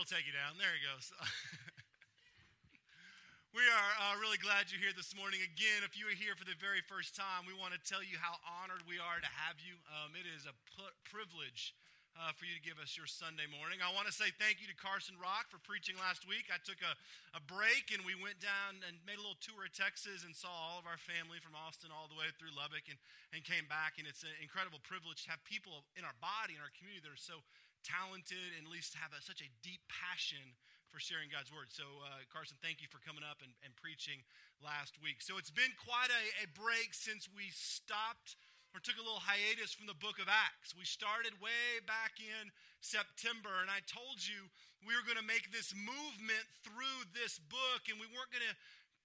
[0.00, 0.56] will take you down.
[0.56, 1.12] There he goes.
[3.56, 5.44] we are uh, really glad you're here this morning.
[5.44, 8.16] Again, if you are here for the very first time, we want to tell you
[8.16, 9.76] how honored we are to have you.
[9.92, 10.56] Um, it is a
[11.04, 11.76] privilege
[12.16, 13.84] uh, for you to give us your Sunday morning.
[13.84, 16.48] I want to say thank you to Carson Rock for preaching last week.
[16.48, 16.96] I took a,
[17.36, 20.48] a break and we went down and made a little tour of Texas and saw
[20.48, 22.96] all of our family from Austin all the way through Lubbock and,
[23.36, 24.00] and came back.
[24.00, 27.12] And it's an incredible privilege to have people in our body, in our community, that
[27.12, 27.44] are so
[27.82, 30.42] talented and at least have a, such a deep passion
[30.90, 31.70] for sharing God's word.
[31.70, 34.26] So, uh, Carson, thank you for coming up and, and preaching
[34.58, 35.22] last week.
[35.22, 38.34] So, it's been quite a, a break since we stopped
[38.74, 40.78] or took a little hiatus from the book of Acts.
[40.78, 44.46] We started way back in September, and I told you
[44.86, 48.56] we were going to make this movement through this book, and we weren't going to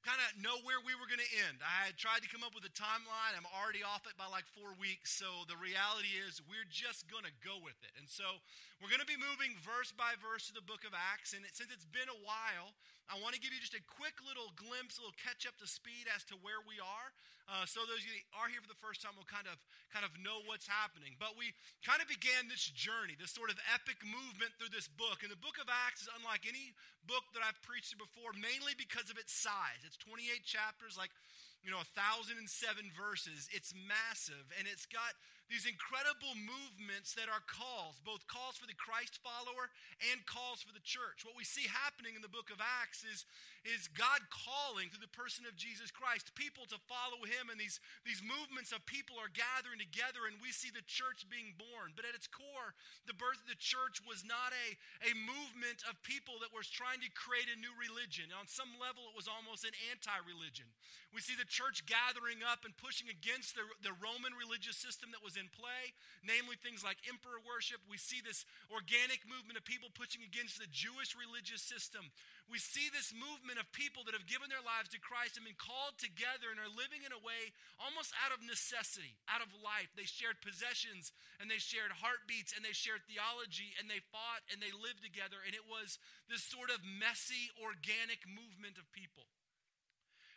[0.06, 1.66] kind of know where we were going to end.
[1.66, 3.34] I had tried to come up with a timeline.
[3.34, 5.10] I'm already off it by like four weeks.
[5.10, 7.90] So the reality is, we're just going to go with it.
[7.98, 8.38] And so
[8.78, 11.34] we're going to be moving verse by verse to the book of Acts.
[11.34, 14.18] And it, since it's been a while, I want to give you just a quick
[14.26, 17.10] little glimpse, a little catch up to speed as to where we are.
[17.46, 19.62] Uh, so those of you that are here for the first time will kind of
[19.94, 21.14] kind of know what's happening.
[21.22, 21.54] But we
[21.86, 25.22] kind of began this journey, this sort of epic movement through this book.
[25.22, 26.74] And the book of Acts is unlike any
[27.06, 29.86] book that I've preached before, mainly because of its size.
[29.86, 31.14] It's 28 chapters, like
[31.62, 32.46] you know, 1,007
[32.94, 33.50] verses.
[33.50, 38.78] It's massive, and it's got these incredible movements that are calls, both calls for the
[38.78, 39.70] Christ follower
[40.10, 41.22] and calls for the church.
[41.22, 43.30] What we see happening in the book of Acts is,
[43.62, 47.78] is God calling through the person of Jesus Christ people to follow him, and these,
[48.02, 51.94] these movements of people are gathering together, and we see the church being born.
[51.94, 52.74] But at its core,
[53.06, 54.68] the birth of the church was not a,
[55.06, 58.34] a movement of people that was trying to create a new religion.
[58.34, 60.66] On some level, it was almost an anti religion.
[61.14, 65.24] We see the church gathering up and pushing against the, the Roman religious system that
[65.24, 67.84] was in play, namely things like emperor worship.
[67.86, 72.10] We see this organic movement of people pushing against the Jewish religious system.
[72.46, 75.58] We see this movement of people that have given their lives to Christ and been
[75.58, 79.90] called together and are living in a way almost out of necessity, out of life.
[79.98, 81.10] They shared possessions
[81.42, 85.42] and they shared heartbeats and they shared theology and they fought and they lived together.
[85.42, 85.98] And it was
[86.30, 89.26] this sort of messy, organic movement of people.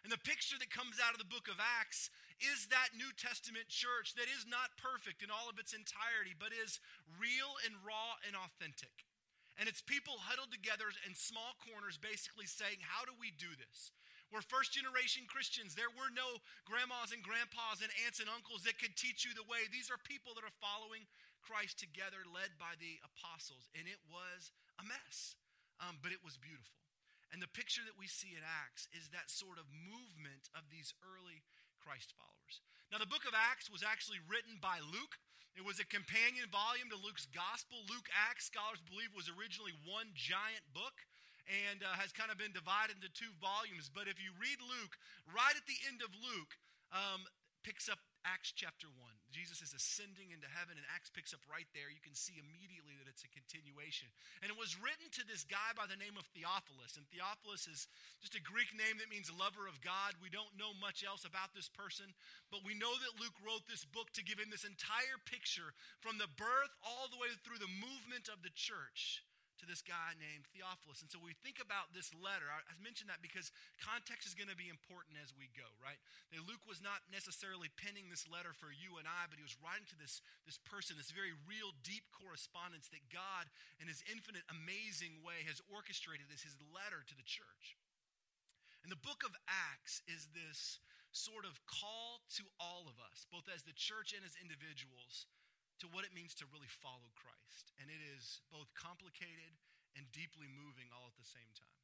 [0.08, 3.66] And the picture that comes out of the book of Acts is that New Testament
[3.66, 6.78] church that is not perfect in all of its entirety, but is
[7.18, 9.06] real and raw and authentic.
[9.58, 13.90] And it's people huddled together in small corners, basically saying, How do we do this?
[14.30, 15.74] We're first generation Christians.
[15.74, 16.38] There were no
[16.68, 19.66] grandmas and grandpas and aunts and uncles that could teach you the way.
[19.66, 21.08] These are people that are following
[21.40, 23.72] Christ together, led by the apostles.
[23.72, 25.34] And it was a mess,
[25.80, 26.78] um, but it was beautiful.
[27.32, 30.92] And the picture that we see in Acts is that sort of movement of these
[31.04, 31.44] early
[31.80, 32.62] Christ followers.
[32.90, 35.20] Now, the book of Acts was actually written by Luke.
[35.58, 37.82] It was a companion volume to Luke's gospel.
[37.90, 40.94] Luke Acts, scholars believe, was originally one giant book
[41.48, 43.88] and uh, has kind of been divided into two volumes.
[43.88, 46.52] But if you read Luke, right at the end of Luke,
[46.92, 47.24] um,
[47.68, 48.96] picks up Acts chapter 1.
[49.28, 51.92] Jesus is ascending into heaven, and Acts picks up right there.
[51.92, 54.08] You can see immediately that it's a continuation.
[54.40, 56.96] And it was written to this guy by the name of Theophilus.
[56.96, 57.84] And Theophilus is
[58.24, 60.16] just a Greek name that means lover of God.
[60.16, 62.08] We don't know much else about this person,
[62.48, 66.16] but we know that Luke wrote this book to give him this entire picture from
[66.16, 69.27] the birth all the way through the movement of the church
[69.58, 71.02] to this guy named Theophilus.
[71.02, 72.46] And so we think about this letter.
[72.50, 73.50] I, mentioned that because
[73.82, 75.98] context is going to be important as we go, right?
[76.30, 79.58] That Luke was not necessarily penning this letter for you and I, but he was
[79.58, 83.50] writing to this, this person, this very real, deep correspondence that God,
[83.82, 87.76] in his infinite, amazing way, has orchestrated as his letter to the church.
[88.86, 90.78] And the book of Acts is this
[91.10, 95.26] sort of call to all of us, both as the church and as individuals,
[95.80, 97.74] to what it means to really follow Christ.
[97.78, 99.58] And it is both complicated
[99.94, 101.78] and deeply moving all at the same time.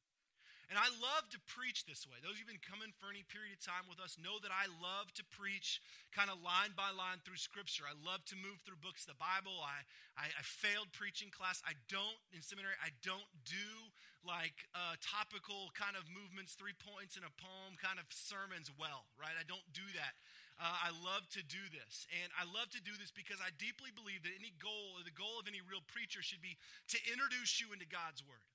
[0.65, 2.17] And I love to preach this way.
[2.25, 5.13] Those who've been coming for any period of time with us know that I love
[5.13, 5.77] to preach
[6.09, 7.85] kind of line by line through Scripture.
[7.85, 9.61] I love to move through books of the Bible.
[9.61, 9.85] I,
[10.17, 11.61] I, I failed preaching class.
[11.61, 13.93] I don't, in seminary, I don't do
[14.25, 19.05] like uh, topical kind of movements, three points in a poem kind of sermons well,
[19.21, 19.37] right?
[19.37, 20.17] I don't do that.
[20.55, 22.07] Uh, I love to do this.
[22.23, 25.11] And I love to do this because I deeply believe that any goal, or the
[25.11, 26.55] goal of any real preacher, should be
[26.95, 28.47] to introduce you into God's Word.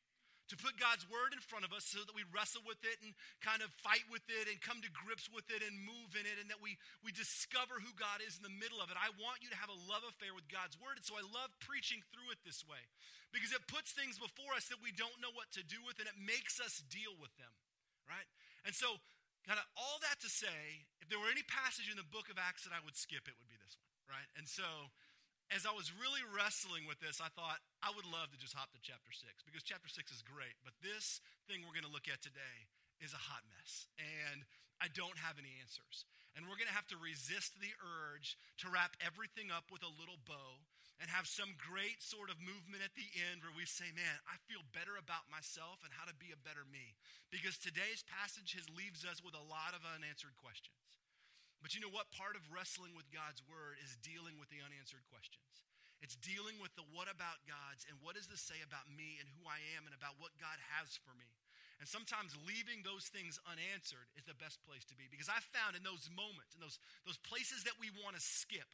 [0.49, 3.13] To put God's Word in front of us so that we wrestle with it and
[3.45, 6.41] kind of fight with it and come to grips with it and move in it
[6.41, 8.99] and that we, we discover who God is in the middle of it.
[8.99, 10.99] I want you to have a love affair with God's Word.
[10.99, 12.83] And so I love preaching through it this way
[13.31, 16.09] because it puts things before us that we don't know what to do with and
[16.09, 17.53] it makes us deal with them,
[18.09, 18.27] right?
[18.67, 18.99] And so
[19.49, 22.37] Kind of all that to say, if there were any passage in the book of
[22.37, 24.29] Acts that I would skip, it would be this one, right?
[24.37, 24.93] And so
[25.51, 28.71] as I was really wrestling with this, I thought I would love to just hop
[28.77, 30.55] to chapter six because chapter six is great.
[30.63, 31.19] But this
[31.51, 32.71] thing we're going to look at today
[33.03, 33.91] is a hot mess.
[33.99, 34.47] And
[34.79, 36.07] I don't have any answers.
[36.39, 39.91] And we're going to have to resist the urge to wrap everything up with a
[39.91, 40.63] little bow
[41.11, 44.39] and have some great sort of movement at the end where we say, man, I
[44.47, 46.95] feel better about myself and how to be a better me.
[47.35, 50.79] Because today's passage has, leaves us with a lot of unanswered questions.
[51.59, 52.15] But you know what?
[52.15, 55.67] Part of wrestling with God's word is dealing with the unanswered questions.
[55.99, 59.27] It's dealing with the what about God's and what does this say about me and
[59.35, 61.27] who I am and about what God has for me.
[61.83, 65.75] And sometimes leaving those things unanswered is the best place to be because I found
[65.75, 68.71] in those moments, in those, those places that we want to skip,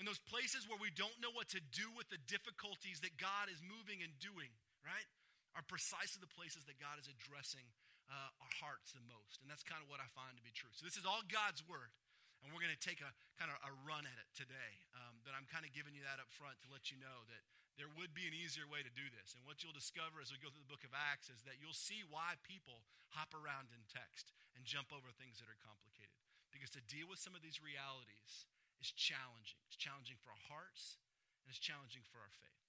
[0.00, 3.52] in those places where we don't know what to do with the difficulties that God
[3.52, 4.48] is moving and doing,
[4.80, 5.04] right,
[5.52, 7.68] are precisely the places that God is addressing
[8.08, 9.44] uh, our hearts the most.
[9.44, 10.72] And that's kind of what I find to be true.
[10.72, 11.92] So this is all God's word.
[12.40, 14.72] And we're going to take a kind of a run at it today.
[14.96, 17.44] Um, but I'm kind of giving you that up front to let you know that
[17.76, 19.36] there would be an easier way to do this.
[19.36, 21.76] And what you'll discover as we go through the book of Acts is that you'll
[21.76, 26.16] see why people hop around in text and jump over things that are complicated.
[26.48, 28.48] Because to deal with some of these realities
[28.80, 29.60] is challenging.
[29.68, 30.96] It's challenging for our hearts
[31.44, 32.60] and it's challenging for our faith.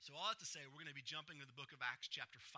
[0.00, 1.84] So, all I have to say, we're going to be jumping to the book of
[1.84, 2.56] Acts, chapter 5,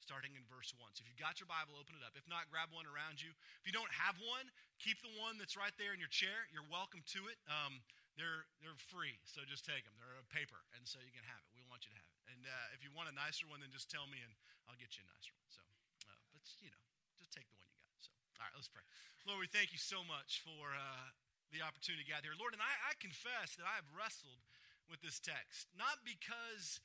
[0.00, 0.80] starting in verse 1.
[0.96, 2.16] So, if you've got your Bible, open it up.
[2.16, 3.28] If not, grab one around you.
[3.60, 4.48] If you don't have one,
[4.80, 6.48] keep the one that's right there in your chair.
[6.48, 7.36] You're welcome to it.
[7.44, 7.84] Um,
[8.16, 9.92] they're, they're free, so just take them.
[10.00, 11.52] They're a paper, and so you can have it.
[11.52, 12.20] We want you to have it.
[12.32, 14.32] And uh, if you want a nicer one, then just tell me, and
[14.64, 15.48] I'll get you a nicer one.
[15.52, 15.64] So,
[16.08, 16.84] uh, but, you know,
[17.20, 18.00] just take the one you got.
[18.00, 18.84] So, all right, let's pray.
[19.28, 21.12] Lord, we thank you so much for uh,
[21.52, 22.40] the opportunity to gather here.
[22.40, 24.40] Lord, and I, I confess that I have wrestled
[24.88, 26.80] with this text, not because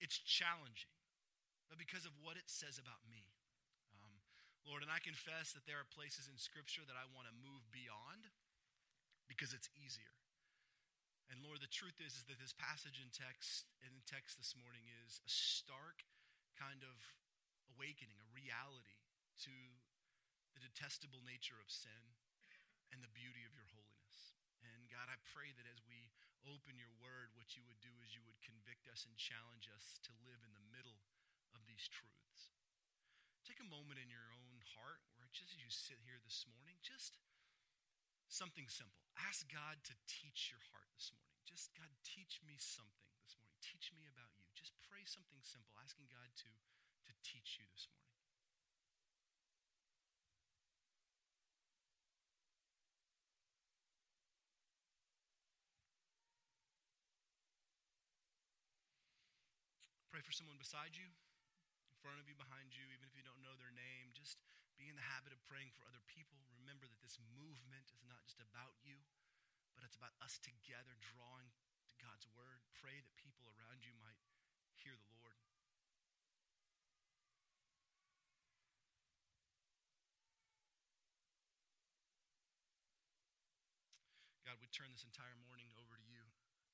[0.00, 0.92] it's challenging,
[1.68, 3.32] but because of what it says about me.
[3.96, 4.20] Um,
[4.64, 7.64] Lord, and I confess that there are places in Scripture that I want to move
[7.72, 8.28] beyond
[9.28, 10.12] because it's easier.
[11.30, 14.82] And Lord, the truth is, is that this passage in text in text this morning
[15.06, 16.02] is a stark
[16.58, 16.98] kind of
[17.70, 18.98] awakening, a reality
[19.46, 19.54] to
[20.52, 22.18] the detestable nature of sin
[22.90, 23.79] and the beauty of your holiness.
[24.90, 26.10] God, I pray that as we
[26.42, 30.02] open your word, what you would do is you would convict us and challenge us
[30.02, 30.98] to live in the middle
[31.54, 32.50] of these truths.
[33.46, 36.74] Take a moment in your own heart where just as you sit here this morning,
[36.82, 37.22] just
[38.26, 38.98] something simple.
[39.26, 41.38] Ask God to teach your heart this morning.
[41.46, 43.58] Just, God, teach me something this morning.
[43.62, 44.46] Teach me about you.
[44.54, 48.10] Just pray something simple, asking God to, to teach you this morning.
[60.10, 61.10] Pray for someone beside you,
[61.90, 64.14] in front of you, behind you, even if you don't know their name.
[64.14, 64.38] Just
[64.78, 66.38] be in the habit of praying for other people.
[66.54, 69.02] Remember that this movement is not just about you,
[69.74, 72.62] but it's about us together drawing to God's word.
[72.78, 74.22] Pray that people around you might
[74.78, 75.34] hear the Lord.
[84.46, 86.22] God, we turn this entire morning over to you.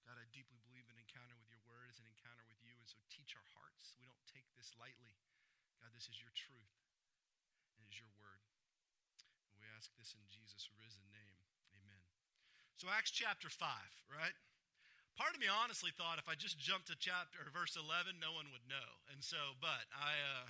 [0.05, 2.66] God, I deeply believe an encounter with your word is an encounter with you.
[2.87, 3.99] And so teach our hearts.
[3.99, 5.19] We don't take this lightly.
[5.83, 6.71] God, this is your truth
[7.75, 8.47] it is your word.
[9.51, 11.35] And we ask this in Jesus' risen name.
[11.83, 11.99] Amen.
[12.79, 13.59] So, Acts chapter 5,
[14.07, 14.39] right?
[15.19, 18.39] Part of me honestly thought if I just jumped to chapter or verse 11, no
[18.39, 19.03] one would know.
[19.11, 20.47] And so, but I, uh,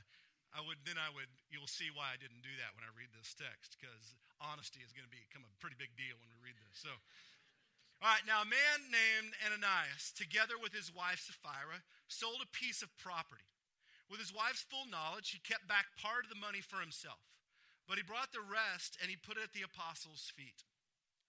[0.53, 3.17] I would then I would you'll see why I didn't do that when I read
[3.17, 4.13] this text because
[4.45, 6.85] honesty is going to become a pretty big deal when we read this.
[6.85, 6.93] So,
[8.05, 11.81] all right, now a man named Ananias, together with his wife Sapphira,
[12.13, 13.49] sold a piece of property.
[14.13, 17.25] With his wife's full knowledge, he kept back part of the money for himself,
[17.89, 20.69] but he brought the rest and he put it at the apostles' feet.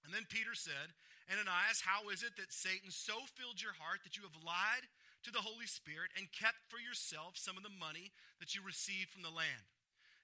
[0.03, 0.93] And then Peter said,
[1.31, 4.87] Ananias, how is it that Satan so filled your heart that you have lied
[5.23, 9.11] to the Holy Spirit and kept for yourself some of the money that you received
[9.11, 9.67] from the land?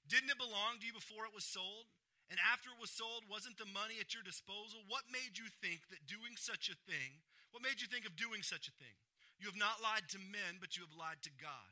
[0.07, 1.91] Didn't it belong to you before it was sold?
[2.32, 4.82] And after it was sold, wasn't the money at your disposal?
[4.88, 8.42] What made you think that doing such a thing, what made you think of doing
[8.42, 8.96] such a thing?
[9.38, 11.72] You have not lied to men, but you have lied to God.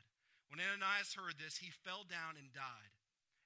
[0.52, 2.92] When Ananias heard this, he fell down and died.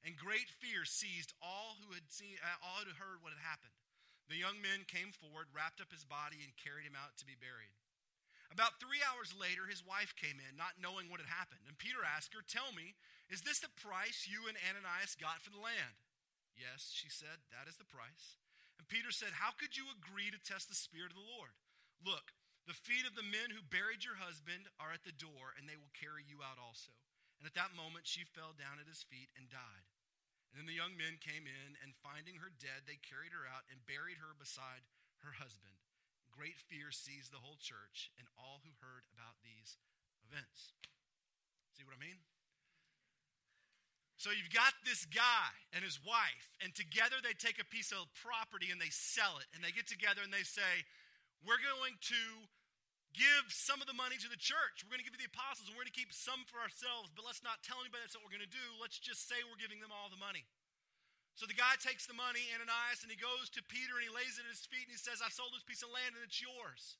[0.03, 3.75] And great fear seized all who had seen, uh, all who heard what had happened.
[4.27, 7.39] The young men came forward, wrapped up his body, and carried him out to be
[7.39, 7.75] buried.
[8.51, 11.67] About three hours later, his wife came in, not knowing what had happened.
[11.67, 12.95] And Peter asked her, Tell me,
[13.31, 15.99] is this the price you and Ananias got for the land?
[16.57, 18.41] Yes, she said, that is the price.
[18.81, 21.53] And Peter said, How could you agree to test the Spirit of the Lord?
[22.01, 22.33] Look,
[22.69, 25.79] the feet of the men who buried your husband are at the door, and they
[25.79, 26.93] will carry you out also.
[27.41, 29.87] And at that moment, she fell down at his feet and died.
[30.51, 33.69] And then the young men came in, and finding her dead, they carried her out
[33.69, 34.89] and buried her beside
[35.25, 35.77] her husband.
[36.33, 39.81] great fear seized the whole church and all who heard about these
[40.21, 40.77] events.
[41.73, 42.21] See what I mean?
[44.17, 48.09] So you've got this guy and his wife, and together they take a piece of
[48.17, 49.49] property and they sell it.
[49.53, 50.85] And they get together and they say,
[51.45, 52.23] We're going to
[53.13, 54.85] give some of the money to the church.
[54.85, 56.61] We're going to give it to the apostles, and we're going to keep some for
[56.61, 58.67] ourselves, but let's not tell anybody that's what we're going to do.
[58.81, 60.49] Let's just say we're giving them all the money.
[61.37, 64.41] So the guy takes the money, Ananias, and he goes to Peter and he lays
[64.41, 66.41] it at his feet and he says, I sold this piece of land and it's
[66.41, 66.97] yours.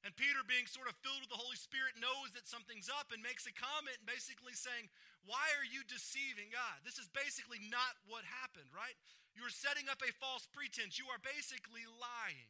[0.00, 3.20] And Peter, being sort of filled with the Holy Spirit, knows that something's up and
[3.20, 4.88] makes a comment basically saying,
[5.28, 6.80] Why are you deceiving God?
[6.88, 8.96] This is basically not what happened, right?
[9.36, 10.96] You are setting up a false pretense.
[10.96, 12.48] You are basically lying,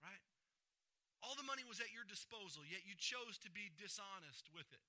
[0.00, 0.24] right?
[1.20, 4.82] All the money was at your disposal, yet you chose to be dishonest with it.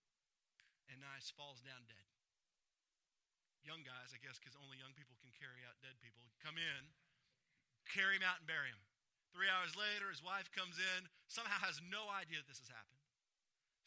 [0.88, 2.08] And Ananias falls down dead.
[3.64, 6.84] Young guys, I guess, because only young people can carry out dead people, come in,
[7.88, 8.82] carry him out, and bury him.
[9.34, 13.02] Three hours later, his wife comes in, somehow has no idea that this has happened.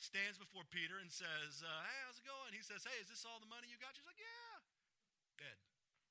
[0.03, 2.53] Stands before Peter and says, uh, Hey, how's it going?
[2.53, 3.95] He says, Hey, is this all the money you got?
[3.95, 4.59] She's like, Yeah.
[5.41, 5.57] Dead.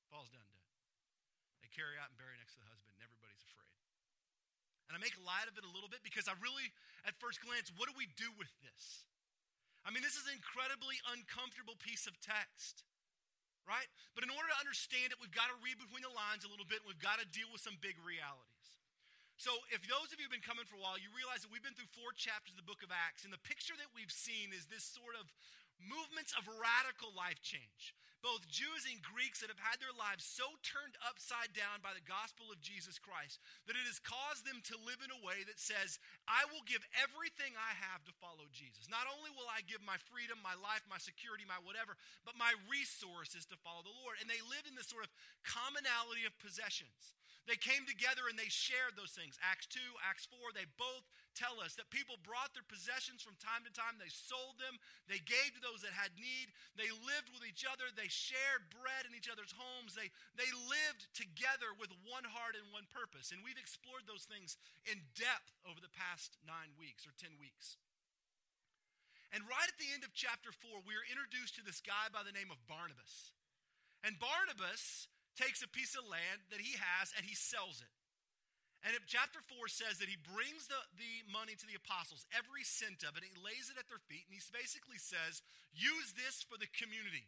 [0.08, 0.66] Falls down dead.
[1.60, 3.76] They carry out and bury next to the husband, and everybody's afraid.
[4.90, 6.70] And I make light of it a little bit because I really,
[7.04, 9.06] at first glance, what do we do with this?
[9.86, 12.82] I mean, this is an incredibly uncomfortable piece of text,
[13.66, 13.86] right?
[14.18, 16.66] But in order to understand it, we've got to read between the lines a little
[16.66, 18.75] bit, and we've got to deal with some big realities.
[19.36, 21.64] So, if those of you have been coming for a while, you realize that we've
[21.64, 24.56] been through four chapters of the book of Acts, and the picture that we've seen
[24.56, 25.28] is this sort of
[25.76, 27.92] movements of radical life change.
[28.24, 32.02] Both Jews and Greeks that have had their lives so turned upside down by the
[32.02, 33.38] gospel of Jesus Christ
[33.68, 36.82] that it has caused them to live in a way that says, I will give
[36.96, 38.88] everything I have to follow Jesus.
[38.88, 42.56] Not only will I give my freedom, my life, my security, my whatever, but my
[42.66, 44.18] resources to follow the Lord.
[44.18, 45.12] And they live in this sort of
[45.44, 47.14] commonality of possessions.
[47.46, 49.38] They came together and they shared those things.
[49.38, 51.06] Acts 2, Acts 4, they both
[51.38, 54.02] tell us that people brought their possessions from time to time.
[54.02, 56.50] They sold them, they gave to those that had need.
[56.74, 59.94] They lived with each other, they shared bread in each other's homes.
[59.94, 63.30] They, they lived together with one heart and one purpose.
[63.30, 67.78] And we've explored those things in depth over the past nine weeks or 10 weeks.
[69.30, 72.26] And right at the end of chapter 4, we are introduced to this guy by
[72.26, 73.36] the name of Barnabas.
[74.02, 77.92] And Barnabas takes a piece of land that he has and he sells it.
[78.84, 82.62] And if chapter 4 says that he brings the, the money to the apostles, every
[82.62, 85.42] cent of it, and he lays it at their feet, and he basically says,
[85.74, 87.26] use this for the community.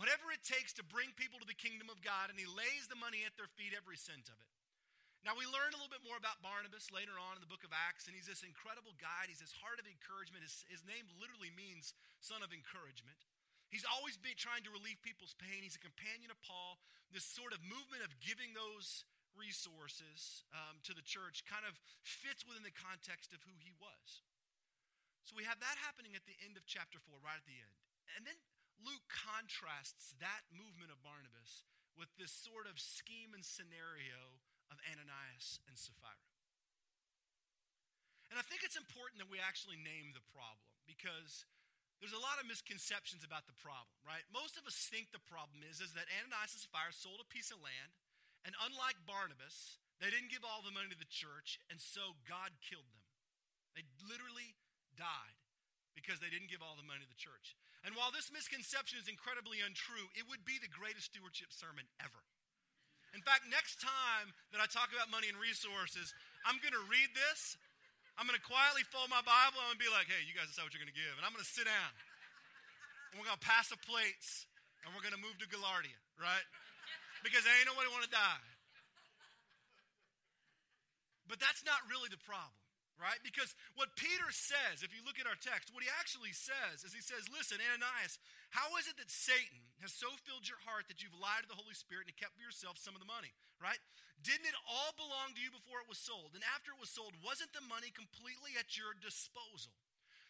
[0.00, 2.96] Whatever it takes to bring people to the kingdom of God, and he lays the
[2.96, 4.50] money at their feet, every cent of it.
[5.28, 7.72] Now, we learn a little bit more about Barnabas later on in the book of
[7.72, 9.32] Acts, and he's this incredible guide.
[9.32, 10.44] He's this heart of encouragement.
[10.44, 13.16] His, his name literally means son of encouragement.
[13.74, 15.66] He's always been trying to relieve people's pain.
[15.66, 16.78] He's a companion of Paul.
[17.10, 19.02] This sort of movement of giving those
[19.34, 21.74] resources um, to the church kind of
[22.06, 24.22] fits within the context of who he was.
[25.26, 27.74] So we have that happening at the end of chapter 4, right at the end.
[28.14, 28.38] And then
[28.78, 31.66] Luke contrasts that movement of Barnabas
[31.98, 34.38] with this sort of scheme and scenario
[34.70, 36.30] of Ananias and Sapphira.
[38.30, 41.42] And I think it's important that we actually name the problem because
[42.02, 44.26] there's a lot of misconceptions about the problem, right?
[44.28, 47.54] Most of us think the problem is, is that Ananias and Sapphira sold a piece
[47.54, 47.94] of land,
[48.44, 52.52] and unlike Barnabas, they didn't give all the money to the church, and so God
[52.60, 53.06] killed them.
[53.72, 54.58] They literally
[54.94, 55.38] died
[55.94, 57.54] because they didn't give all the money to the church.
[57.86, 62.22] And while this misconception is incredibly untrue, it would be the greatest stewardship sermon ever.
[63.14, 66.10] In fact, next time that I talk about money and resources,
[66.42, 67.54] I'm going to read this
[68.14, 69.58] I'm going to quietly fold my Bible.
[69.58, 71.14] I'm going to be like, hey, you guys decide what you're going to give.
[71.18, 71.92] And I'm going to sit down.
[73.10, 74.46] And we're going to pass the plates.
[74.86, 76.46] And we're going to move to Galardia, right?
[77.26, 78.44] Because ain't nobody want to die.
[81.26, 82.63] But that's not really the problem
[83.00, 83.18] right?
[83.26, 86.94] Because what Peter says, if you look at our text, what he actually says is
[86.94, 88.22] he says, Listen, Ananias,
[88.54, 91.58] how is it that Satan has so filled your heart that you've lied to the
[91.58, 93.78] Holy Spirit and kept for yourself some of the money, right?
[94.22, 96.38] Didn't it all belong to you before it was sold?
[96.38, 99.74] And after it was sold, wasn't the money completely at your disposal?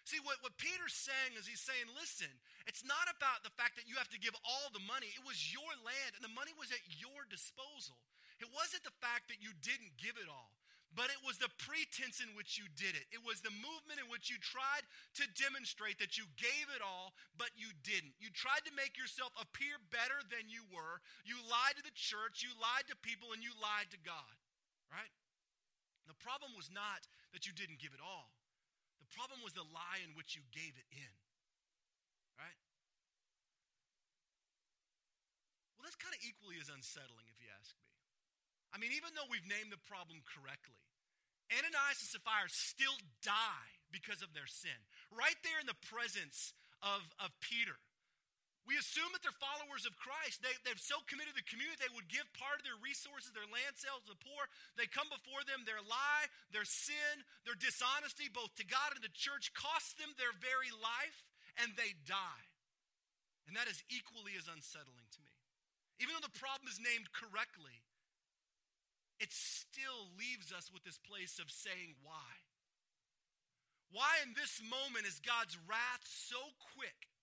[0.05, 2.29] See, what, what Peter's saying is he's saying, listen,
[2.69, 5.09] it's not about the fact that you have to give all the money.
[5.17, 7.97] It was your land, and the money was at your disposal.
[8.37, 10.53] It wasn't the fact that you didn't give it all
[10.95, 13.07] but it was the pretense in which you did it.
[13.11, 14.87] It was the movement in which you tried
[15.19, 18.15] to demonstrate that you gave it all, but you didn't.
[18.23, 21.03] You tried to make yourself appear better than you were.
[21.27, 24.35] You lied to the church, you lied to people, and you lied to God,
[24.89, 25.11] right?
[26.07, 28.31] The problem was not that you didn't give it all,
[29.03, 31.13] the problem was the lie in which you gave it in,
[32.39, 32.59] right?
[35.75, 37.85] Well, that's kind of equally as unsettling, if you ask me.
[38.75, 40.83] I mean, even though we've named the problem correctly,
[41.55, 44.75] Ananias and Sapphira still die because of their sin.
[45.15, 46.51] Right there in the presence
[46.83, 47.79] of, of Peter.
[48.65, 50.41] We assume that they're followers of Christ.
[50.41, 53.47] They, they've so committed to the community, they would give part of their resources, their
[53.47, 54.49] land sales to the poor.
[54.81, 59.13] They come before them, their lie, their sin, their dishonesty, both to God and the
[59.13, 61.29] church, costs them their very life,
[61.61, 62.45] and they die.
[63.45, 65.37] And that is equally as unsettling to me.
[66.01, 67.85] Even though the problem is named correctly,
[69.23, 72.43] it still leaves us with this place of saying, why?
[73.95, 76.41] Why in this moment is God's wrath so
[76.75, 77.15] quick?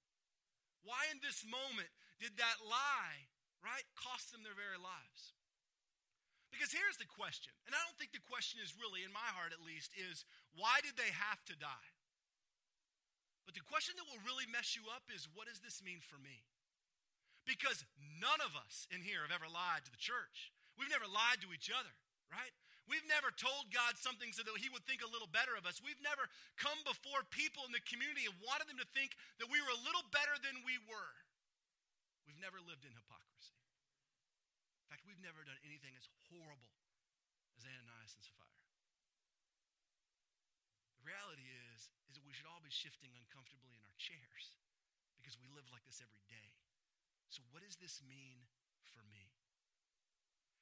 [0.88, 1.92] Why in this moment
[2.24, 3.28] did that lie,
[3.60, 5.36] right, cost them their very lives?
[6.52, 9.56] Because here's the question, and I don't think the question is really, in my heart
[9.56, 11.92] at least, is why did they have to die?
[13.48, 16.20] But the question that will really mess you up is what does this mean for
[16.20, 16.44] me?
[17.48, 20.54] Because none of us in here have ever lied to the church.
[20.80, 21.92] We've never lied to each other,
[22.32, 22.54] right?
[22.90, 25.80] We've never told God something so that He would think a little better of us.
[25.80, 26.28] We've never
[26.60, 29.84] come before people in the community and wanted them to think that we were a
[29.86, 31.14] little better than we were.
[32.28, 33.56] We've never lived in hypocrisy.
[34.84, 36.76] In fact, we've never done anything as horrible
[37.56, 38.68] as Ananias and Sapphira.
[41.00, 44.60] The reality is, is that we should all be shifting uncomfortably in our chairs
[45.16, 46.60] because we live like this every day.
[47.32, 48.44] So, what does this mean
[48.92, 49.31] for me?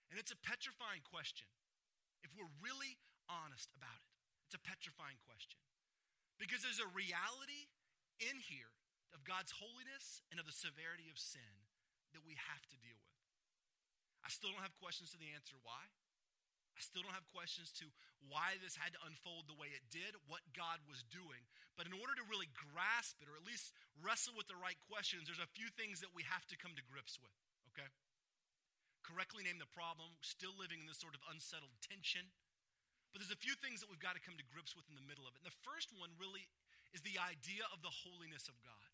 [0.10, 1.48] And it's a petrifying question.
[2.26, 2.98] If we're really
[3.30, 4.14] honest about it,
[4.50, 5.62] it's a petrifying question.
[6.42, 7.70] Because there's a reality
[8.18, 8.74] in here
[9.14, 11.66] of God's holiness and of the severity of sin
[12.14, 13.20] that we have to deal with.
[14.26, 15.86] I still don't have questions to the answer why.
[16.74, 17.92] I still don't have questions to
[18.32, 21.44] why this had to unfold the way it did, what God was doing.
[21.76, 25.28] But in order to really grasp it, or at least wrestle with the right questions,
[25.28, 27.36] there's a few things that we have to come to grips with,
[27.76, 27.92] okay?
[29.10, 32.30] Correctly name the problem, still living in this sort of unsettled tension.
[33.10, 35.10] But there's a few things that we've got to come to grips with in the
[35.10, 35.42] middle of it.
[35.42, 36.46] And the first one really
[36.94, 38.90] is the idea of the holiness of God.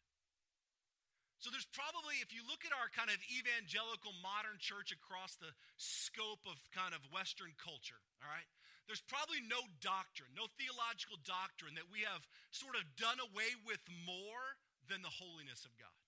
[1.43, 5.51] So there's probably, if you look at our kind of evangelical modern church across the
[5.75, 8.47] scope of kind of Western culture, all right,
[8.87, 12.23] there's probably no doctrine, no theological doctrine that we have
[12.55, 14.55] sort of done away with more
[14.87, 16.04] than the holiness of God.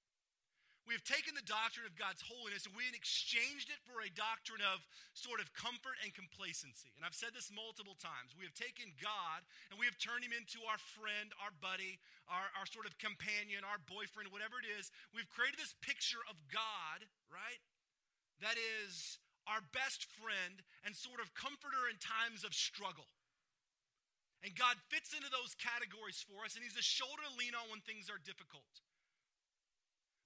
[0.88, 4.08] We have taken the doctrine of God's holiness and we have exchanged it for a
[4.08, 4.80] doctrine of
[5.12, 6.96] sort of comfort and complacency.
[6.96, 8.32] And I've said this multiple times.
[8.40, 12.00] We have taken God and we have turned him into our friend, our buddy,
[12.32, 14.88] our, our sort of companion, our boyfriend, whatever it is.
[15.12, 17.60] We've created this picture of God, right?
[18.40, 23.12] That is our best friend and sort of comforter in times of struggle.
[24.40, 27.74] And God fits into those categories for us, and He's a shoulder to lean on
[27.74, 28.70] when things are difficult.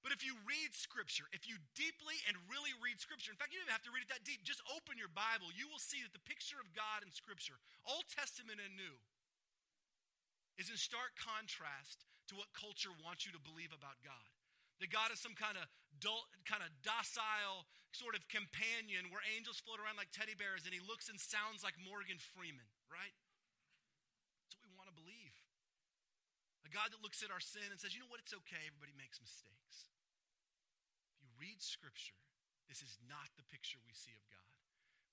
[0.02, 3.62] But if you read Scripture, if you deeply and really read Scripture, in fact, you
[3.62, 6.02] don't even have to read it that deep, just open your Bible, you will see
[6.02, 8.98] that the picture of God in Scripture, Old Testament and New,
[10.58, 14.30] is in stark contrast to what culture wants you to believe about God.
[14.82, 15.70] That God is some kind of
[16.02, 20.74] dull, kind of docile sort of companion where angels float around like teddy bears and
[20.74, 23.14] he looks and sounds like Morgan Freeman, right?
[24.50, 25.36] That's what we want to believe.
[26.61, 28.96] A God that looks at our sin and says, you know what, it's okay, everybody
[28.96, 29.92] makes mistakes
[31.14, 32.18] If you read Scripture,
[32.72, 34.56] this is not the picture we see of God.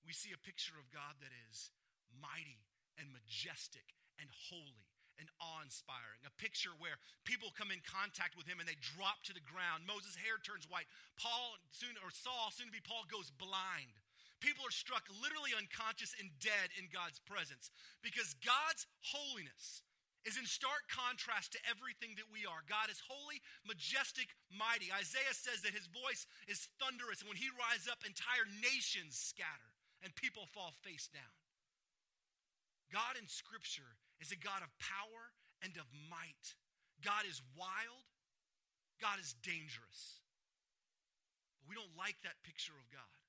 [0.07, 1.69] We see a picture of God that is
[2.15, 2.63] mighty
[2.95, 4.87] and majestic and holy
[5.19, 6.23] and awe inspiring.
[6.23, 6.95] A picture where
[7.27, 9.83] people come in contact with him and they drop to the ground.
[9.83, 10.87] Moses' hair turns white.
[11.19, 13.99] Paul, soon, or Saul, soon to be Paul, goes blind.
[14.39, 17.67] People are struck literally unconscious and dead in God's presence
[17.99, 19.83] because God's holiness
[20.27, 22.65] is in stark contrast to everything that we are.
[22.67, 24.91] God is holy, majestic, mighty.
[24.91, 29.71] Isaiah says that his voice is thunderous, and when he rises up, entire nations scatter
[30.03, 31.35] and people fall face down.
[32.91, 35.31] God in Scripture is a God of power
[35.63, 36.57] and of might.
[36.99, 38.07] God is wild,
[38.99, 40.19] God is dangerous.
[41.61, 43.19] But we don't like that picture of God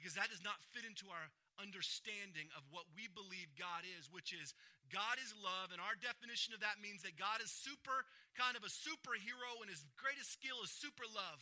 [0.00, 1.28] because that does not fit into our
[1.60, 4.56] understanding of what we believe God is, which is
[4.90, 8.66] God is love, and our definition of that means that God is super, kind of
[8.66, 11.38] a superhero, and his greatest skill is super love.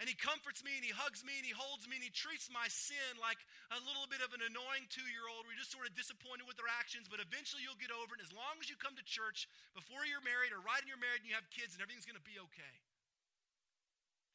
[0.00, 2.50] And he comforts me and he hugs me and he holds me and he treats
[2.50, 3.38] my sin like
[3.70, 5.46] a little bit of an annoying two year old.
[5.46, 8.18] We're just sort of disappointed with their actions, but eventually you'll get over it.
[8.18, 9.46] And as long as you come to church
[9.76, 12.18] before you're married or right when you're married and you have kids, and everything's going
[12.18, 12.74] to be okay.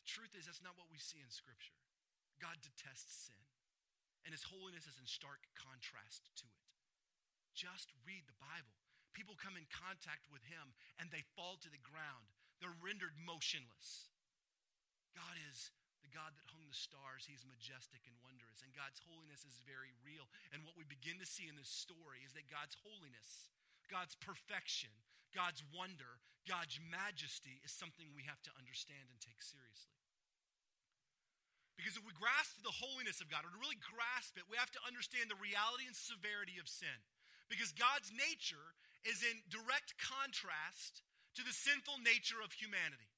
[0.06, 1.76] The truth is, that's not what we see in Scripture.
[2.40, 3.44] God detests sin
[4.28, 6.68] and his holiness is in stark contrast to it.
[7.56, 8.76] Just read the Bible.
[9.16, 12.28] People come in contact with him and they fall to the ground.
[12.60, 14.12] They're rendered motionless.
[15.16, 15.72] God is
[16.06, 18.64] The God that hung the stars, he's majestic and wondrous.
[18.64, 20.32] And God's holiness is very real.
[20.56, 23.52] And what we begin to see in this story is that God's holiness,
[23.92, 24.96] God's perfection,
[25.36, 30.00] God's wonder, God's majesty is something we have to understand and take seriously.
[31.78, 34.74] Because if we grasp the holiness of God, or to really grasp it, we have
[34.74, 36.98] to understand the reality and severity of sin.
[37.48, 41.06] Because God's nature is in direct contrast
[41.38, 43.14] to the sinful nature of humanity.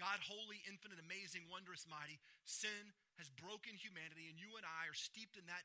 [0.00, 2.16] God, holy, infinite, amazing, wondrous, mighty,
[2.48, 5.62] sin has broken humanity, and you and I are steeped in that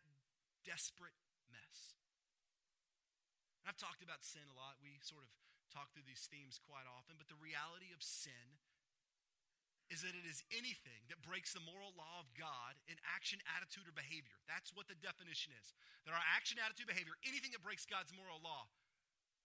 [0.68, 1.16] desperate
[1.48, 1.96] mess.
[3.64, 4.78] I've talked about sin a lot.
[4.84, 5.32] We sort of
[5.72, 8.60] talk through these themes quite often, but the reality of sin
[9.88, 13.88] is that it is anything that breaks the moral law of God in action, attitude,
[13.88, 14.36] or behavior.
[14.44, 15.72] That's what the definition is.
[16.04, 18.68] That our action, attitude, behavior, anything that breaks God's moral law,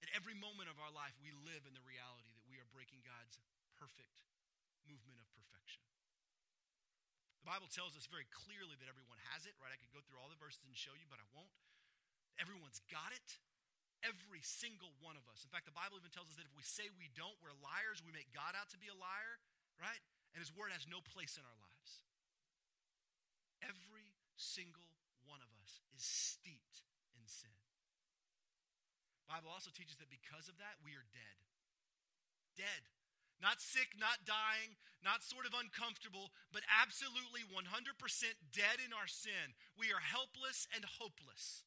[0.02, 3.06] at every moment of our life, we live in the reality that we are breaking
[3.06, 3.38] God's
[3.78, 4.26] perfect
[4.82, 5.78] movement of perfection.
[7.42, 9.70] The Bible tells us very clearly that everyone has it, right?
[9.70, 11.54] I could go through all the verses and show you, but I won't.
[12.38, 13.38] Everyone's got it.
[14.02, 15.46] Every single one of us.
[15.46, 18.02] In fact, the Bible even tells us that if we say we don't, we're liars.
[18.02, 19.38] We make God out to be a liar,
[19.78, 20.02] right?
[20.32, 22.04] And His Word has no place in our lives.
[23.62, 24.90] Every single
[25.28, 26.82] one of us is steeped
[27.14, 27.54] in sin.
[29.28, 31.36] Bible also teaches that because of that, we are dead.
[32.52, 32.84] Dead.
[33.40, 37.64] Not sick, not dying, not sort of uncomfortable, but absolutely 100%
[38.54, 39.56] dead in our sin.
[39.74, 41.66] We are helpless and hopeless.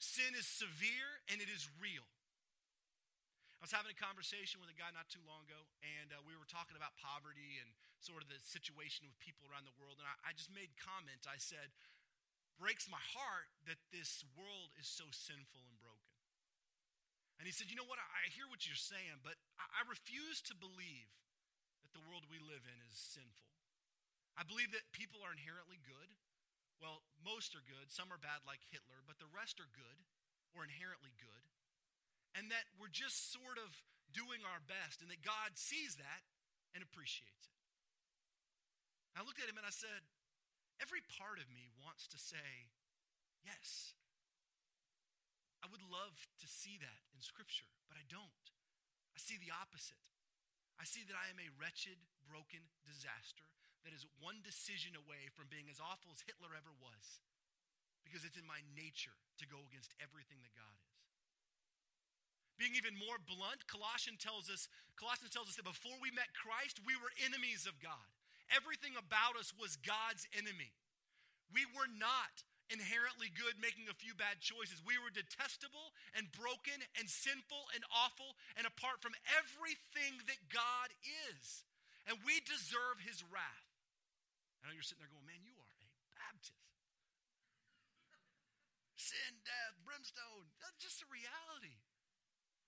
[0.00, 2.06] Sin is severe and it is real.
[3.58, 6.38] I was having a conversation with a guy not too long ago, and uh, we
[6.38, 9.98] were talking about poverty and sort of the situation with people around the world.
[9.98, 11.26] And I, I just made comment.
[11.26, 11.74] I said,
[12.54, 16.14] breaks my heart that this world is so sinful and broken.
[17.42, 17.98] And he said, You know what?
[17.98, 21.10] I hear what you're saying, but I, I refuse to believe
[21.82, 23.58] that the world we live in is sinful.
[24.38, 26.14] I believe that people are inherently good.
[26.78, 29.98] Well, most are good, some are bad, like Hitler, but the rest are good
[30.54, 31.42] or inherently good
[32.38, 33.74] and that we're just sort of
[34.14, 36.22] doing our best, and that God sees that
[36.72, 37.58] and appreciates it.
[39.18, 40.06] I looked at him and I said,
[40.78, 42.70] Every part of me wants to say,
[43.42, 43.98] Yes.
[45.58, 48.46] I would love to see that in Scripture, but I don't.
[49.10, 49.98] I see the opposite.
[50.78, 53.50] I see that I am a wretched, broken disaster
[53.82, 57.18] that is one decision away from being as awful as Hitler ever was
[58.06, 60.87] because it's in my nature to go against everything that God is.
[62.58, 64.66] Being even more blunt, Colossians tells us,
[64.98, 68.10] Colossians tells us that before we met Christ, we were enemies of God.
[68.50, 70.74] Everything about us was God's enemy.
[71.54, 74.84] We were not inherently good making a few bad choices.
[74.84, 80.92] We were detestable and broken and sinful and awful and apart from everything that God
[81.30, 81.64] is.
[82.10, 83.68] And we deserve his wrath.
[84.60, 86.52] I know you're sitting there going, man, you are a Baptist.
[88.98, 90.50] Sin, death, brimstone.
[90.60, 91.80] That's just a reality.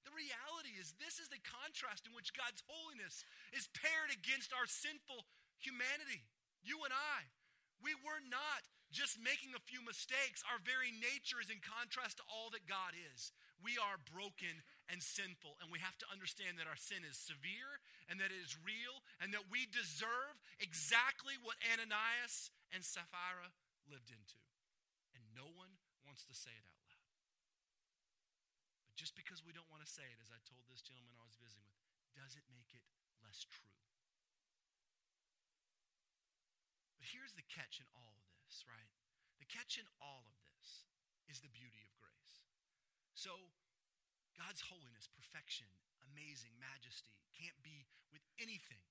[0.04, 4.64] The reality is, this is the contrast in which God's holiness is paired against our
[4.64, 5.28] sinful
[5.60, 6.24] humanity.
[6.64, 7.28] You and I,
[7.80, 10.42] we were not just making a few mistakes.
[10.50, 13.30] Our very nature is in contrast to all that God is.
[13.62, 17.78] We are broken and sinful, and we have to understand that our sin is severe
[18.08, 23.52] and that it is real and that we deserve exactly what Ananias and Sapphira
[23.86, 24.40] lived into.
[25.14, 26.79] And no one wants to say it out.
[29.00, 31.40] Just because we don't want to say it, as I told this gentleman I was
[31.40, 32.84] visiting with, does it make it
[33.24, 33.72] less true?
[37.00, 38.92] But here's the catch in all of this, right?
[39.40, 40.84] The catch in all of this
[41.32, 42.44] is the beauty of grace.
[43.16, 43.48] So,
[44.36, 45.72] God's holiness, perfection,
[46.12, 48.84] amazing majesty can't be with anything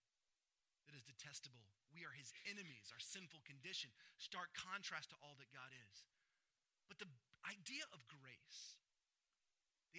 [0.90, 1.70] that is detestable.
[1.94, 6.10] We are his enemies, our sinful condition, stark contrast to all that God is.
[6.90, 7.14] But the
[7.46, 8.82] idea of grace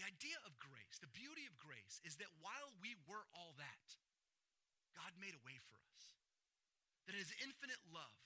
[0.01, 3.87] the idea of grace, the beauty of grace, is that while we were all that,
[4.97, 6.17] God made a way for us.
[7.05, 8.17] That in his infinite love,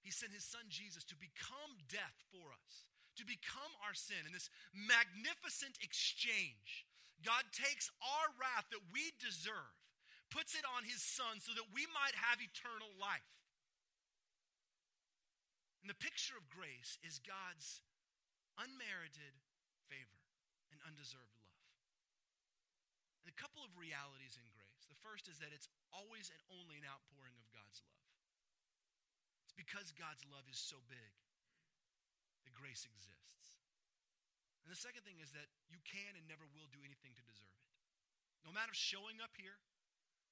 [0.00, 2.88] he sent his son Jesus to become death for us,
[3.20, 4.24] to become our sin.
[4.24, 6.88] In this magnificent exchange,
[7.20, 9.76] God takes our wrath that we deserve,
[10.32, 13.36] puts it on his son so that we might have eternal life.
[15.84, 17.84] And the picture of grace is God's
[18.56, 19.36] unmerited
[19.92, 20.21] favor
[20.86, 21.60] undeserved love.
[23.22, 24.84] And a couple of realities in grace.
[24.88, 28.08] The first is that it's always and only an outpouring of God's love.
[29.46, 31.12] It's because God's love is so big
[32.48, 33.60] that grace exists.
[34.64, 37.58] And the second thing is that you can and never will do anything to deserve
[37.58, 37.70] it.
[38.46, 39.58] No matter showing up here,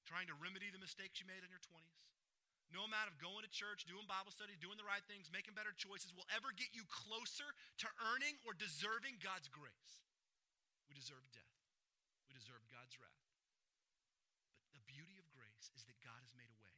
[0.07, 2.01] trying to remedy the mistakes you made in your 20s,
[2.71, 5.75] no amount of going to church, doing Bible study, doing the right things, making better
[5.75, 7.51] choices will ever get you closer
[7.83, 9.99] to earning or deserving God's grace.
[10.91, 11.55] We deserve death,
[12.27, 13.23] we deserve God's wrath.
[14.67, 16.75] But the beauty of grace is that God has made a way.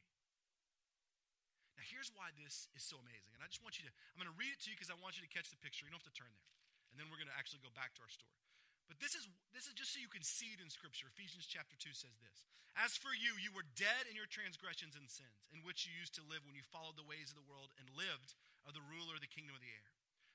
[1.74, 3.34] Now, here's why this is so amazing.
[3.34, 4.98] And I just want you to, I'm going to read it to you because I
[5.02, 5.82] want you to catch the picture.
[5.82, 6.54] You don't have to turn there.
[6.94, 8.38] And then we're going to actually go back to our story.
[8.86, 11.10] But this is this is just so you can see it in scripture.
[11.10, 12.46] Ephesians chapter 2 says this.
[12.78, 16.14] As for you, you were dead in your transgressions and sins, in which you used
[16.20, 19.18] to live when you followed the ways of the world and lived of the ruler
[19.18, 19.90] of the kingdom of the air.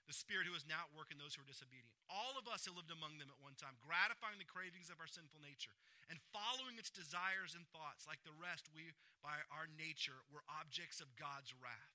[0.10, 1.94] The spirit who is now at work in those who are disobedient.
[2.10, 5.06] All of us have lived among them at one time, gratifying the cravings of our
[5.06, 5.78] sinful nature
[6.10, 8.10] and following its desires and thoughts.
[8.10, 8.90] Like the rest, we
[9.22, 11.94] by our nature were objects of God's wrath.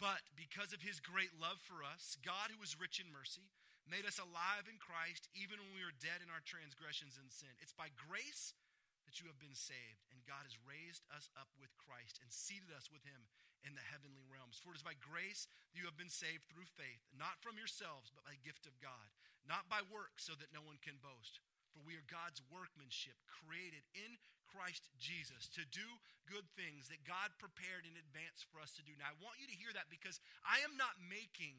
[0.00, 3.52] But because of his great love for us, God, who is rich in mercy,
[3.84, 7.52] made us alive in Christ even when we were dead in our transgressions and sin.
[7.60, 8.56] It's by grace
[9.04, 12.74] that you have been saved, and God has raised us up with Christ and seated
[12.74, 13.28] us with him
[13.66, 14.62] in the heavenly realms.
[14.62, 18.22] For it is by grace you have been saved through faith, not from yourselves, but
[18.22, 19.10] by gift of God,
[19.42, 21.42] not by works, so that no one can boast.
[21.74, 25.84] For we are God's workmanship, created in Christ Jesus to do
[26.30, 28.94] good things that God prepared in advance for us to do.
[28.96, 31.58] Now, I want you to hear that because I am not making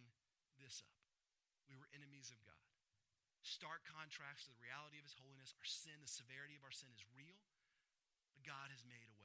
[0.58, 0.98] this up
[1.68, 2.56] we were enemies of God.
[3.44, 5.56] Stark contrast to the reality of His holiness.
[5.56, 7.40] Our sin, the severity of our sin is real,
[8.36, 9.17] but God has made a.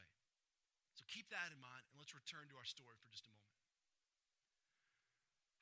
[1.03, 3.59] So keep that in mind, and let's return to our story for just a moment.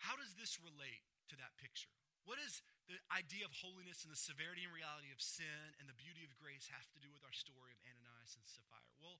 [0.05, 1.01] How does this relate
[1.33, 1.89] to that picture?
[2.29, 2.61] What does
[2.93, 6.37] the idea of holiness and the severity and reality of sin and the beauty of
[6.37, 8.93] grace have to do with our story of Ananias and Sapphira?
[9.01, 9.17] Well,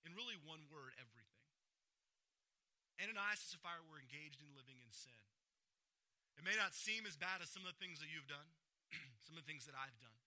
[0.00, 1.28] in really one word, everything.
[2.96, 5.20] Ananias and Sapphira were engaged in living in sin.
[6.40, 8.48] It may not seem as bad as some of the things that you've done,
[9.28, 10.24] some of the things that I've done.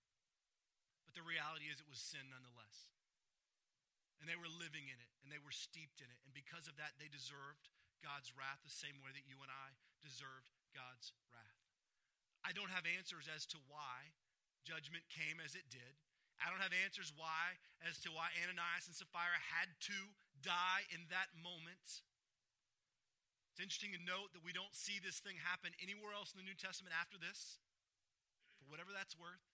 [1.09, 2.93] But the reality is, it was sin nonetheless.
[4.21, 6.19] And they were living in it, and they were steeped in it.
[6.23, 7.67] And because of that, they deserved
[7.99, 11.59] God's wrath the same way that you and I deserved God's wrath.
[12.43, 14.11] I don't have answers as to why
[14.67, 15.95] judgment came as it did.
[16.43, 17.55] I don't have answers why
[17.87, 19.97] as to why Ananias and Sapphira had to
[20.43, 22.03] die in that moment.
[23.53, 26.47] It's interesting to note that we don't see this thing happen anywhere else in the
[26.47, 27.61] New Testament after this,
[28.59, 29.45] for whatever that's worth,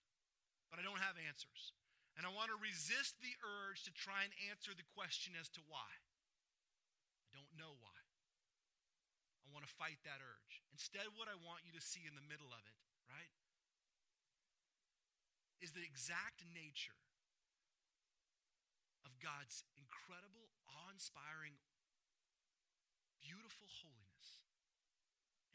[0.71, 1.77] but I don't have answers.
[2.19, 5.63] And I want to resist the urge to try and answer the question as to
[5.71, 5.87] why.
[7.31, 7.99] I don't know why.
[9.47, 10.59] I want to fight that urge.
[10.75, 12.75] Instead, what I want you to see in the middle of it,
[13.07, 13.31] right,
[15.63, 16.99] is the exact nature
[19.07, 21.55] of God's incredible, awe inspiring,
[23.23, 24.43] beautiful holiness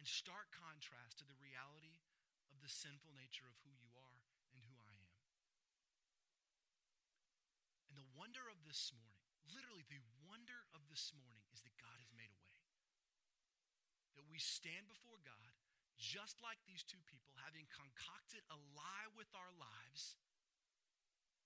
[0.00, 2.04] in stark contrast to the reality
[2.52, 4.20] of the sinful nature of who you are
[4.52, 5.16] and who I am.
[7.88, 11.98] And the wonder of this morning, literally the wonder of this morning, is that God
[11.98, 12.62] has made a way.
[14.18, 15.54] That we stand before God
[15.98, 20.18] just like these two people, having concocted a lie with our lives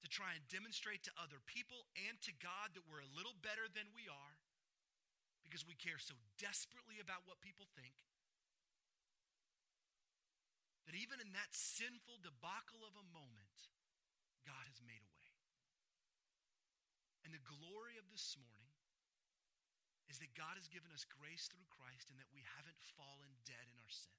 [0.01, 3.69] to try and demonstrate to other people and to God that we're a little better
[3.69, 4.37] than we are
[5.45, 7.95] because we care so desperately about what people think
[10.89, 13.69] that even in that sinful debacle of a moment,
[14.49, 15.18] God has made a way.
[17.29, 18.73] And the glory of this morning
[20.09, 23.69] is that God has given us grace through Christ and that we haven't fallen dead
[23.69, 24.17] in our sin.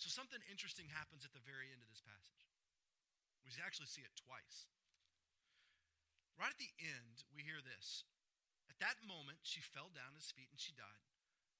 [0.00, 2.48] So, something interesting happens at the very end of this passage.
[3.44, 4.64] We actually see it twice.
[6.40, 8.08] Right at the end, we hear this
[8.72, 11.04] at that moment, she fell down at his feet and she died.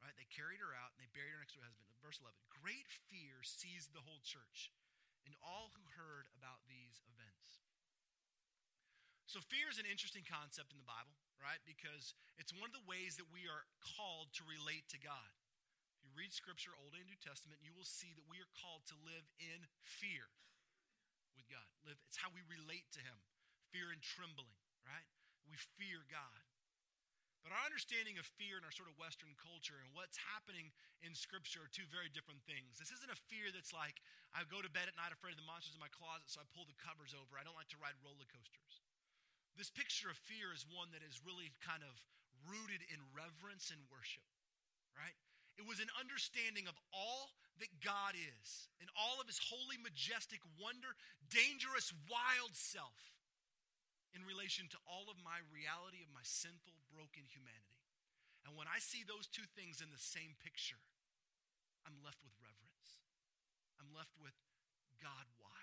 [0.00, 0.16] Right?
[0.16, 1.92] They carried her out and they buried her next to her husband.
[2.00, 4.72] Verse 11 Great fear seized the whole church
[5.28, 7.00] and all who heard about these.
[9.34, 11.58] So, fear is an interesting concept in the Bible, right?
[11.66, 15.34] Because it's one of the ways that we are called to relate to God.
[15.98, 18.86] If you read Scripture, Old and New Testament, you will see that we are called
[18.94, 20.30] to live in fear
[21.34, 21.66] with God.
[21.82, 23.18] Live, it's how we relate to Him
[23.74, 24.54] fear and trembling,
[24.86, 25.10] right?
[25.50, 26.46] We fear God.
[27.42, 30.70] But our understanding of fear in our sort of Western culture and what's happening
[31.02, 32.78] in Scripture are two very different things.
[32.78, 33.98] This isn't a fear that's like,
[34.30, 36.46] I go to bed at night afraid of the monsters in my closet, so I
[36.54, 37.34] pull the covers over.
[37.34, 38.78] I don't like to ride roller coasters.
[39.54, 41.94] This picture of fear is one that is really kind of
[42.44, 44.26] rooted in reverence and worship,
[44.98, 45.14] right?
[45.54, 47.30] It was an understanding of all
[47.62, 50.98] that God is, and all of his holy, majestic, wonder,
[51.30, 53.14] dangerous, wild self
[54.10, 57.82] in relation to all of my reality of my sinful, broken humanity.
[58.42, 60.82] And when I see those two things in the same picture,
[61.86, 63.06] I'm left with reverence.
[63.78, 64.34] I'm left with
[64.98, 65.62] God, why?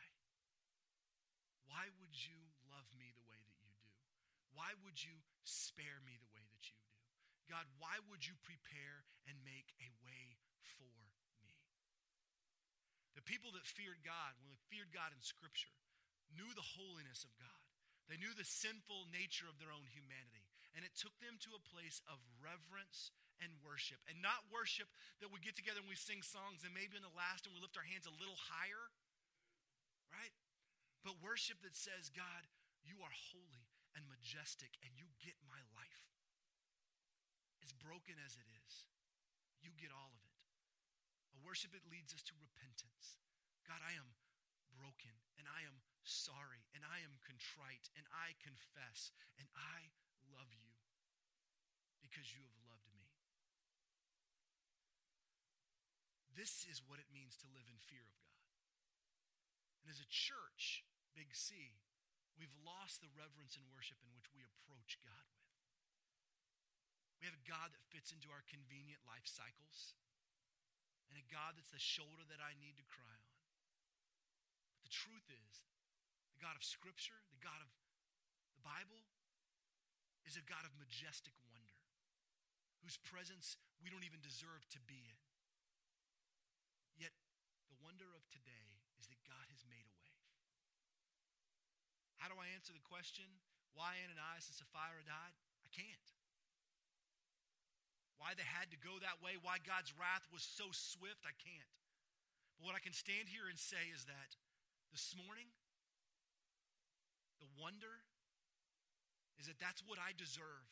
[1.67, 2.39] Why would you
[2.71, 3.40] love me the way?
[4.53, 6.91] Why would you spare me the way that you do?
[7.51, 10.39] God, why would you prepare and make a way
[10.77, 10.87] for
[11.43, 11.55] me?
[13.15, 15.75] The people that feared God, when they feared God in Scripture,
[16.31, 17.61] knew the holiness of God.
[18.07, 20.47] They knew the sinful nature of their own humanity.
[20.75, 23.11] And it took them to a place of reverence
[23.43, 23.99] and worship.
[24.07, 24.87] And not worship
[25.19, 27.59] that we get together and we sing songs and maybe in the last and we
[27.59, 28.91] lift our hands a little higher,
[30.11, 30.35] right?
[31.03, 32.47] But worship that says, God,
[32.83, 36.05] you are holy and majestic and you get my life.
[37.61, 38.89] As broken as it is,
[39.61, 40.39] you get all of it.
[41.37, 43.21] A worship that leads us to repentance.
[43.63, 44.17] God, I am
[44.73, 49.93] broken and I am sorry and I am contrite and I confess and I
[50.33, 50.73] love you
[52.01, 53.05] because you have loved me.
[56.33, 58.41] This is what it means to live in fear of God.
[59.83, 61.77] And as a church, Big C,
[62.41, 65.53] we've lost the reverence and worship in which we approach God with.
[67.21, 69.93] We have a God that fits into our convenient life cycles
[71.13, 73.37] and a God that's the shoulder that I need to cry on.
[74.73, 75.61] But the truth is,
[76.33, 77.69] the God of Scripture, the God of
[78.57, 79.05] the Bible,
[80.25, 81.77] is a God of majestic wonder,
[82.81, 83.53] whose presence
[83.85, 85.21] we don't even deserve to be in.
[86.97, 87.13] Yet,
[87.69, 90.11] the wonder of today is that God has made a way.
[92.21, 93.25] How do I answer the question,
[93.73, 95.33] why Ananias and Sapphira died?
[95.65, 96.07] I can't.
[98.21, 101.73] Why they had to go that way, why God's wrath was so swift, I can't.
[102.61, 104.37] But what I can stand here and say is that
[104.93, 105.49] this morning,
[107.41, 108.05] the wonder
[109.41, 110.69] is that that's what I deserve.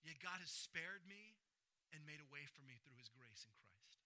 [0.00, 1.36] Yet God has spared me
[1.92, 4.00] and made a way for me through his grace in Christ.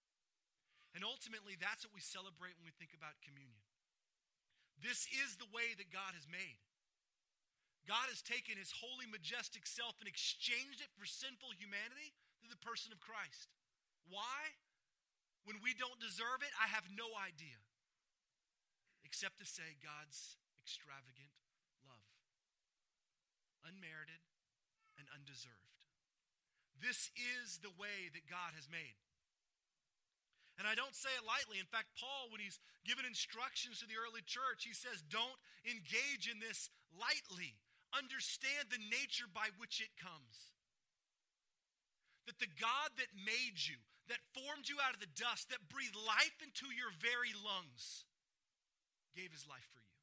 [0.91, 3.63] And ultimately, that's what we celebrate when we think about communion.
[4.81, 6.59] This is the way that God has made.
[7.83, 12.63] God has taken his holy, majestic self and exchanged it for sinful humanity through the
[12.63, 13.51] person of Christ.
[14.07, 14.55] Why?
[15.43, 17.59] When we don't deserve it, I have no idea.
[19.03, 21.35] Except to say God's extravagant
[21.83, 22.07] love
[23.67, 24.23] unmerited
[24.95, 25.75] and undeserved.
[26.79, 28.95] This is the way that God has made.
[30.57, 31.57] And I don't say it lightly.
[31.57, 36.29] In fact, Paul, when he's given instructions to the early church, he says, Don't engage
[36.29, 37.57] in this lightly.
[37.93, 40.53] Understand the nature by which it comes.
[42.29, 45.97] That the God that made you, that formed you out of the dust, that breathed
[45.97, 48.05] life into your very lungs,
[49.17, 49.99] gave his life for you.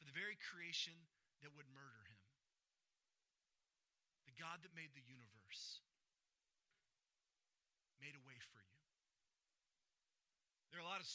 [0.00, 0.96] For the very creation
[1.44, 2.20] that would murder him.
[4.28, 5.84] The God that made the universe
[10.70, 11.10] There are a lot of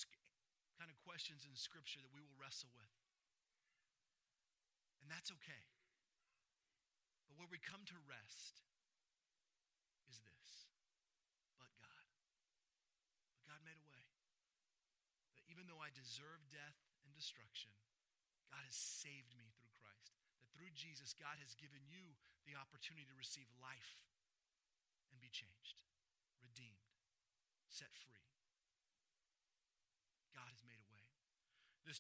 [0.76, 2.92] kind of questions in Scripture that we will wrestle with.
[5.00, 5.64] And that's okay.
[7.30, 8.66] But where we come to rest
[10.12, 10.68] is this
[11.56, 12.06] but God.
[13.40, 14.06] But God made a way.
[15.40, 17.72] That even though I deserve death and destruction,
[18.52, 20.18] God has saved me through Christ.
[20.42, 24.04] That through Jesus, God has given you the opportunity to receive life
[25.14, 25.86] and be changed,
[26.44, 26.92] redeemed,
[27.70, 28.25] set free.
[30.36, 30.75] God has made.